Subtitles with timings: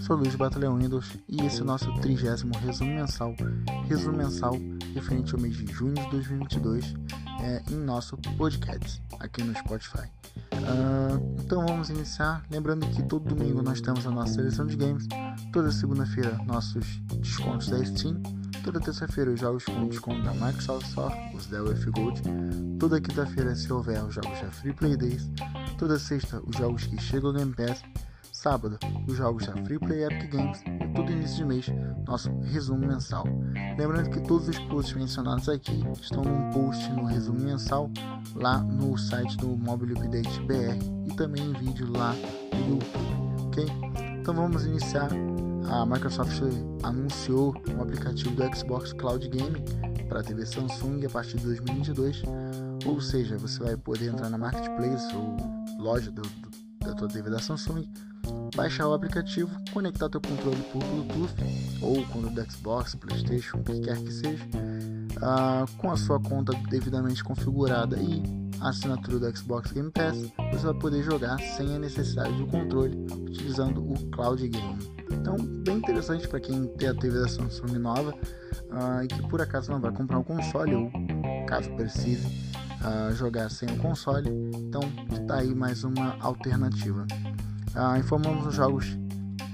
[0.00, 3.32] sou Luiz Batalhão Windows e esse é o nosso trigésimo resumo mensal,
[3.88, 4.58] resumo mensal
[4.92, 6.94] referente ao mês de junho de 2022
[7.42, 10.08] é, em nosso podcast aqui no Spotify.
[10.52, 15.06] Uh, então vamos iniciar, lembrando que todo domingo nós temos a nossa seleção de games,
[15.52, 16.84] toda segunda-feira nossos
[17.20, 18.20] descontos da Steam,
[18.64, 22.20] toda terça-feira os jogos com desconto da Microsoft Store, os da UF Gold,
[22.80, 25.30] toda quinta-feira se houver os jogos da Free Play Days,
[25.78, 27.80] toda sexta os jogos que chegam ao Game Pass
[28.42, 31.66] Sábado, os jogos da Free Play Epic Games e todo início de mês,
[32.04, 33.22] nosso resumo mensal.
[33.78, 37.88] Lembrando que todos os posts mencionados aqui estão num post no resumo mensal
[38.34, 42.16] lá no site do Mobile Update BR e também em vídeo lá
[42.52, 43.66] no YouTube, ok?
[44.20, 45.08] Então vamos iniciar.
[45.70, 46.42] A Microsoft
[46.82, 49.64] anunciou um aplicativo do Xbox Cloud Gaming
[50.08, 52.24] para a TV Samsung a partir de 2022,
[52.86, 55.36] ou seja, você vai poder entrar na marketplace ou
[55.78, 56.50] loja do, do,
[56.80, 57.86] da tua TV da Samsung
[58.54, 61.34] baixar o aplicativo, conectar teu controle por Bluetooth
[61.80, 64.44] ou quando do Xbox, PlayStation, o que quer que seja,
[65.16, 68.22] uh, com a sua conta devidamente configurada e
[68.60, 70.16] a assinatura do Xbox Game Pass,
[70.52, 74.78] você vai poder jogar sem a necessidade do controle, utilizando o Cloud Game.
[75.10, 79.80] Então, bem interessante para quem tem a Samsung nova uh, e que por acaso não
[79.80, 80.92] vai comprar um console ou
[81.46, 84.30] caso precise uh, jogar sem o console.
[84.54, 87.04] Então, está aí mais uma alternativa.
[87.74, 88.98] Ah, informamos os jogos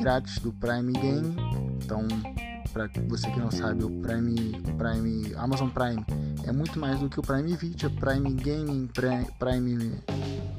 [0.00, 1.36] grátis do Prime Game.
[1.82, 2.06] Então,
[2.72, 6.04] para você que não sabe, o Prime, Prime, Amazon Prime
[6.44, 10.02] é muito mais do que o Prime Video, Prime Gaming, Prime, Prime,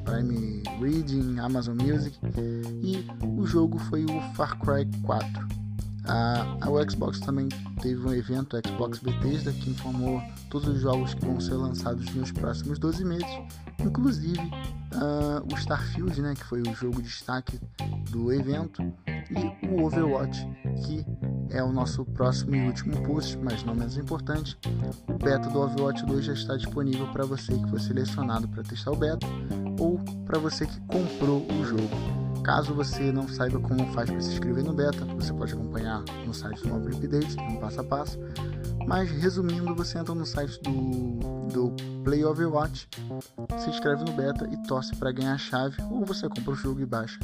[0.03, 2.17] Prime Reading, Amazon Music.
[2.81, 3.05] E
[3.37, 5.64] o jogo foi o Far Cry 4.
[6.07, 7.49] A, a, o Xbox também
[7.81, 12.31] teve um evento, Xbox Bethesda, que informou todos os jogos que vão ser lançados nos
[12.31, 13.27] próximos 12 meses,
[13.79, 17.59] inclusive uh, o Starfield, né, que foi o jogo de destaque
[18.11, 18.83] do evento,
[19.29, 20.47] e o Overwatch,
[20.85, 21.05] que
[21.49, 24.57] é o nosso próximo e último post, mas não menos importante.
[25.07, 28.91] O beta do Overwatch 2 já está disponível para você que foi selecionado para testar
[28.91, 29.25] o beta
[29.79, 32.24] ou para você que comprou o jogo.
[32.45, 36.31] Caso você não saiba como faz para se inscrever no beta, você pode acompanhar no
[36.31, 38.19] site do Mobile Update, um passo a passo.
[38.85, 42.87] Mas resumindo, você entra no site do, do Play Overwatch,
[43.57, 46.81] se inscreve no beta e torce para ganhar a chave, ou você compra o jogo
[46.81, 47.17] e baixa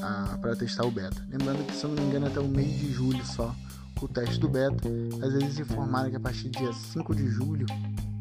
[0.00, 1.22] ah, para testar o beta.
[1.28, 3.54] Lembrando que, se eu não me engano, é até o mês de julho só
[4.00, 4.88] o teste do beta.
[5.22, 7.66] Às vezes informaram que a partir do dia 5 de julho,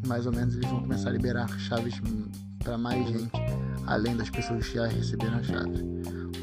[0.06, 2.02] mais ou menos, eles vão começar a liberar chaves
[2.60, 3.31] para mais gente,
[3.88, 5.94] além das pessoas que já receberam a chave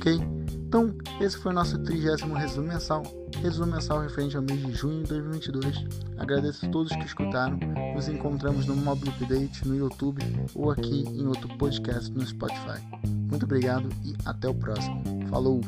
[0.00, 0.18] ok?
[0.66, 3.02] Então, esse foi o nosso trigésimo resumo mensal,
[3.42, 5.84] resumo mensal referente ao mês de junho de 2022.
[6.16, 7.58] Agradeço a todos que escutaram.
[7.94, 10.22] Nos encontramos no Mobile Update, no YouTube
[10.54, 12.80] ou aqui em outro podcast no Spotify.
[13.30, 15.02] Muito obrigado e até o próximo.
[15.28, 15.60] Falou!